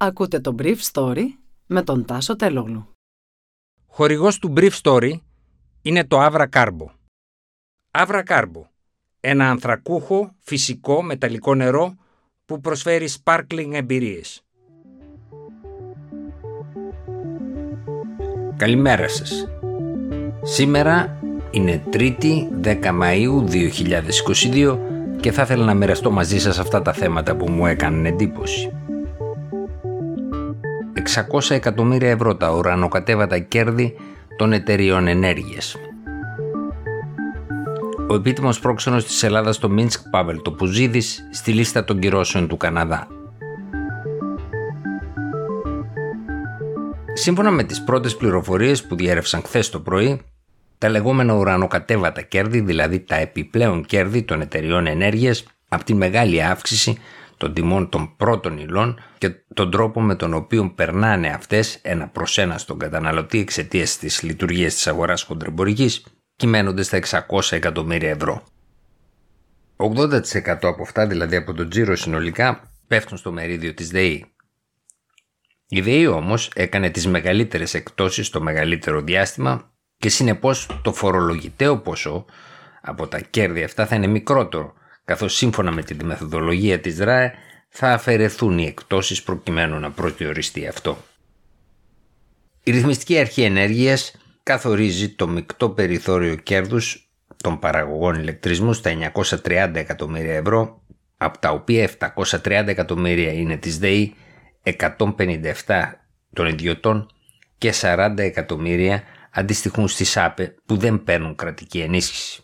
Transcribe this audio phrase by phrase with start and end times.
[0.00, 1.24] Ακούτε το Brief Story
[1.66, 2.88] με τον Τάσο Τελόγλου.
[3.86, 5.12] Χορηγός του Brief Story
[5.82, 6.86] είναι το Avra Carbo.
[7.90, 8.62] Avra Carbo,
[9.20, 11.94] ένα ανθρακούχο, φυσικό, μεταλλικό νερό
[12.44, 14.42] που προσφέρει sparkling εμπειρίες.
[18.56, 19.48] Καλημέρα σας.
[20.42, 21.20] Σήμερα
[21.50, 23.44] είναι 3η 10 Μαΐου
[24.52, 24.78] 2022
[25.20, 28.77] και θα ήθελα να μοιραστώ μαζί σας αυτά τα θέματα που μου έκαναν εντύπωση.
[31.14, 33.96] 600 εκατομμύρια ευρώ τα ουρανοκατέβατα κέρδη
[34.36, 35.76] των εταιριών ενέργειας.
[38.08, 42.56] Ο επίτιμος πρόξενος της Ελλάδας στο Μίνσκ Πάβελ το Πουζίδης στη λίστα των κυρώσεων του
[42.56, 43.06] Καναδά.
[47.12, 50.20] Σύμφωνα με τις πρώτες πληροφορίες που διέρευσαν χθες το πρωί,
[50.78, 56.98] τα λεγόμενα ουρανοκατέβατα κέρδη, δηλαδή τα επιπλέον κέρδη των εταιριών ενέργειας, από τη μεγάλη αύξηση
[57.38, 62.38] των τιμών των πρώτων υλών και τον τρόπο με τον οποίο περνάνε αυτές ένα προς
[62.38, 66.04] ένα στον καταναλωτή εξαιτίας της λειτουργίας της αγοράς χοντρεμπορικής,
[66.36, 68.42] κυμαίνονται στα 600 εκατομμύρια ευρώ.
[69.76, 74.24] 80% από αυτά, δηλαδή από τον τζίρο συνολικά, πέφτουν στο μερίδιο της ΔΕΗ.
[75.68, 82.24] Η ΔΕΗ όμως έκανε τις μεγαλύτερες εκτόσεις στο μεγαλύτερο διάστημα και συνεπώς το φορολογητέο ποσό
[82.80, 84.72] από τα κέρδη αυτά θα είναι μικρότερο
[85.08, 87.32] καθώς σύμφωνα με τη μεθοδολογία της ΡΑΕ
[87.68, 90.98] θα αφαιρεθούν οι εκτόσεις προκειμένου να προσδιοριστεί αυτό.
[92.62, 100.34] Η Ρυθμιστική Αρχή Ενέργειας καθορίζει το μεικτό περιθώριο κέρδους των παραγωγών ηλεκτρισμού στα 930 εκατομμύρια
[100.34, 100.82] ευρώ,
[101.16, 104.14] από τα οποία 730 εκατομμύρια είναι της ΔΕΗ,
[104.62, 105.54] 157
[106.32, 107.10] των ιδιωτών
[107.58, 112.42] και 40 εκατομμύρια αντιστοιχούν στις ΑΠΕ που δεν παίρνουν κρατική ενίσχυση.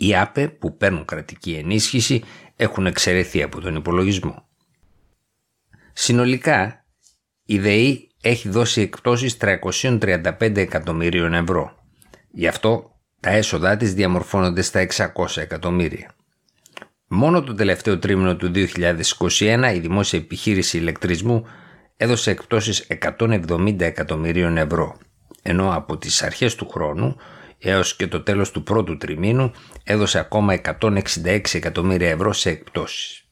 [0.00, 2.22] Οι ΑΠΕ που παίρνουν κρατική ενίσχυση
[2.56, 4.48] έχουν εξαιρεθεί από τον υπολογισμό.
[5.92, 6.84] Συνολικά,
[7.44, 11.76] η ΔΕΗ έχει δώσει εκπτώσεις 335 εκατομμύριων ευρώ.
[12.30, 16.14] Γι' αυτό τα έσοδά της διαμορφώνονται στα 600 εκατομμύρια.
[17.08, 18.52] Μόνο το τελευταίο τρίμηνο του
[19.38, 21.46] 2021 η δημόσια επιχείρηση ηλεκτρισμού
[21.96, 22.86] έδωσε εκπτώσεις
[23.18, 24.98] 170 εκατομμυρίων ευρώ,
[25.42, 27.16] ενώ από τις αρχές του χρόνου
[27.58, 29.52] έως και το τέλος του πρώτου τριμήνου
[29.84, 33.22] έδωσε ακόμα 166 εκατομμύρια ευρώ σε εκπτώσεις.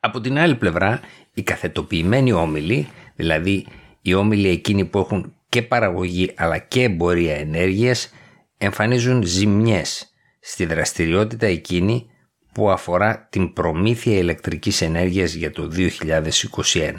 [0.00, 1.00] Από την άλλη πλευρά,
[1.34, 3.66] οι καθετοποιημένοι όμιλοι, δηλαδή
[4.02, 8.10] οι όμιλοι εκείνοι που έχουν και παραγωγή αλλά και εμπορία ενέργειας,
[8.58, 12.10] εμφανίζουν ζημιές στη δραστηριότητα εκείνη
[12.52, 16.92] που αφορά την προμήθεια ηλεκτρικής ενέργειας για το 2021.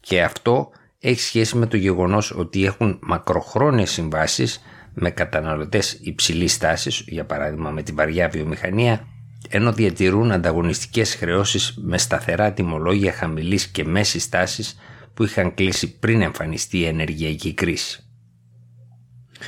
[0.00, 0.70] Και αυτό
[1.00, 4.62] έχει σχέση με το γεγονός ότι έχουν μακροχρόνιες συμβάσεις
[5.00, 9.06] με καταναλωτές υψηλής τάσης, για παράδειγμα με την βαριά βιομηχανία,
[9.48, 14.78] ενώ διατηρούν ανταγωνιστικές χρεώσεις με σταθερά τιμολόγια χαμηλής και μέσης τάσης
[15.14, 18.02] που είχαν κλείσει πριν εμφανιστεί η ενεργειακή κρίση.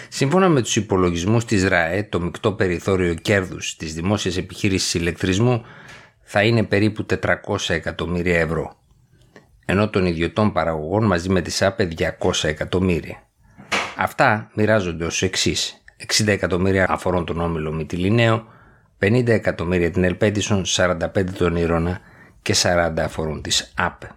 [0.09, 5.65] Σύμφωνα με τους υπολογισμούς της ΡΑΕ, το μεικτό περιθώριο κέρδους της δημόσιας επιχείρησης ηλεκτρισμού
[6.23, 7.35] θα είναι περίπου 400
[7.69, 8.77] εκατομμύρια ευρώ,
[9.65, 11.89] ενώ των ιδιωτών παραγωγών μαζί με τις ΑΠΕ
[12.19, 13.30] 200 εκατομμύρια.
[13.97, 15.83] Αυτά μοιράζονται ως εξής.
[16.07, 18.47] 60 εκατομμύρια αφορούν τον όμιλο Μητυλινέο,
[18.99, 22.01] 50 εκατομμύρια την Ελπέντισον, 45 τον Ήρωνα
[22.43, 24.15] και 40 αφορούν τις ΑΠΕ.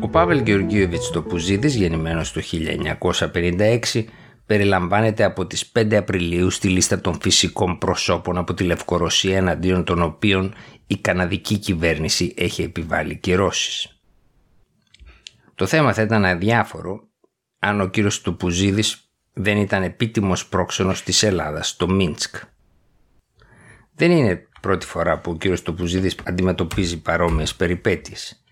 [0.00, 4.04] Ο Πάβελ Γεωργίωβιτς το Πουζίδης, γεννημένος το 1956,
[4.46, 10.02] περιλαμβάνεται από τις 5 Απριλίου στη λίστα των φυσικών προσώπων από τη Λευκορωσία εναντίον των
[10.02, 10.54] οποίων
[10.86, 13.97] η καναδική κυβέρνηση έχει επιβάλει κυρώσεις.
[15.58, 17.08] Το θέμα θα ήταν αδιάφορο
[17.58, 22.36] αν ο κύριος Τουπουζίδης δεν ήταν επίτιμος πρόξενος της Ελλάδας, το Μίνσκ.
[23.94, 28.44] Δεν είναι πρώτη φορά που ο κύριος Τουπουζίδης αντιμετωπίζει παρόμοιες περιπέτειες.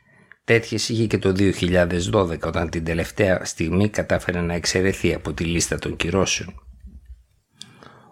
[0.44, 5.78] Τέτοιες είχε και το 2012 όταν την τελευταία στιγμή κατάφερε να εξαιρεθεί από τη λίστα
[5.78, 6.65] των κυρώσεων.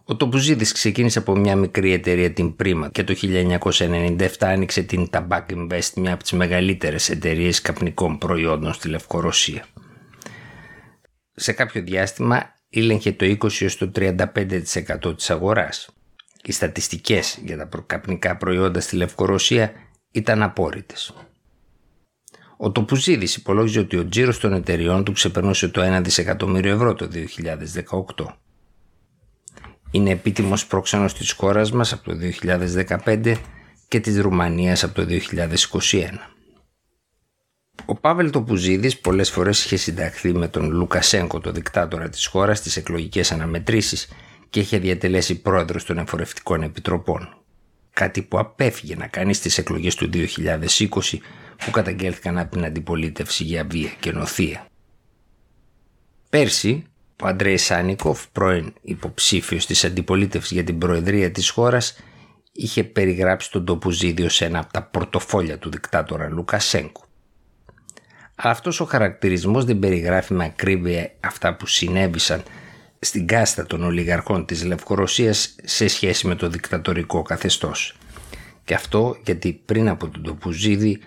[0.06, 5.42] Ο Τοπουζίδης ξεκίνησε από μια μικρή εταιρεία την Πρίμα και το 1997 άνοιξε την Tabac
[5.50, 9.66] Invest, μια από τις μεγαλύτερες εταιρείες καπνικών προϊόντων στη Λευκορωσία.
[11.34, 15.88] Σε κάποιο διάστημα ήλεγχε το 20% 35% της αγοράς.
[16.42, 19.72] Οι στατιστικές για τα καπνικά προϊόντα στη Λευκορωσία
[20.10, 21.14] ήταν απόρριτες.
[22.56, 27.08] Ο Τοπουζίδης υπολόγιζε ότι ο τζίρος των εταιριών του ξεπερνούσε το 1 δισεκατομμύριο ευρώ το
[28.16, 28.26] 2018
[29.94, 32.16] είναι επίτιμος πρόξενος της χώρας μας από το
[33.04, 33.36] 2015
[33.88, 36.30] και της Ρουμανίας από το 2021.
[37.84, 42.76] Ο Πάβελ Τοπουζίδης πολλές φορές είχε συνταχθεί με τον Λουκασέγκο, το δικτάτορα της χώρας, στις
[42.76, 44.08] εκλογικές αναμετρήσεις
[44.50, 47.28] και είχε διατελέσει πρόεδρος των εφορευτικών επιτροπών.
[47.92, 51.20] κάτι που απέφυγε να κάνει στις εκλογές του 2020
[51.64, 54.66] που καταγγέλθηκαν από την αντιπολίτευση για βία και νοθεία.
[56.30, 56.84] Πέρσι,
[57.22, 61.96] ο Αντρέη Σάνικοφ, πρώην υποψήφιος της αντιπολίτευσης για την προεδρία της χώρας,
[62.52, 67.04] είχε περιγράψει τον Τοπουζίδιο σε ένα από τα πορτοφόλια του δικτάτορα Λουκασέγκο.
[68.34, 72.42] αυτός ο χαρακτηρισμός δεν περιγράφει με ακρίβεια αυτά που συνέβησαν
[72.98, 77.96] στην κάστα των ολιγαρχών της Λευκορωσίας σε σχέση με το δικτατορικό καθεστώς.
[78.64, 81.00] Και αυτό γιατί πριν από τον Τοπουζίδη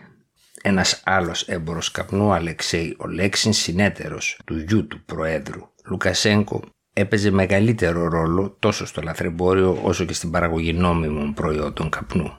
[0.61, 6.61] ένας άλλος έμπορος καπνού, Αλεξέη Ολέξιν, συνέτερος του γιου του Προέδρου Λουκασέγκο,
[6.93, 12.37] έπαιζε μεγαλύτερο ρόλο τόσο στο λαθρεμπόριο όσο και στην παραγωγή νόμιμων προϊόντων καπνού.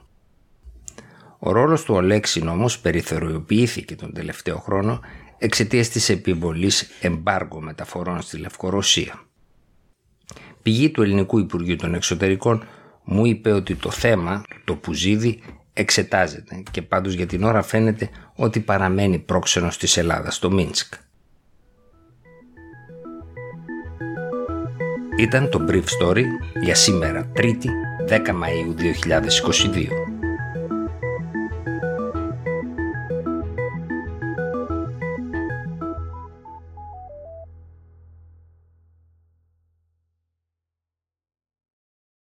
[1.39, 4.99] Ο ρόλος του Ολέξιν όμως περιθωριοποιήθηκε τον τελευταίο χρόνο
[5.37, 9.23] εξαιτίας της επιβολής εμπάργου μεταφορών στη Λευκορωσία.
[10.61, 12.63] Πηγή του Ελληνικού Υπουργείου των Εξωτερικών
[13.03, 15.41] μου είπε ότι το θέμα, το πουζίδι,
[15.79, 20.93] εξετάζεται και πάντως για την ώρα φαίνεται ότι παραμένει πρόξενος της Ελλάδας στο Μίνσκ.
[25.17, 26.23] Ήταν το Brief Story
[26.61, 27.69] για σήμερα 3η
[28.09, 30.08] 10 Μαΐου 2022.